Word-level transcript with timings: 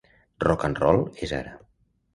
Rock'n'roll 0.45 1.05
és 1.29 1.37
ara. 1.43 1.57